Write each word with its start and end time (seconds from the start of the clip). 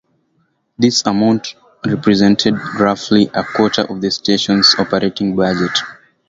This 0.79 1.05
amount 1.05 1.53
represented 1.85 2.55
roughly 2.79 3.29
a 3.35 3.43
quarter 3.43 3.83
of 3.83 4.01
the 4.01 4.09
station's 4.09 4.73
operating 4.79 5.35
budget. 5.35 5.77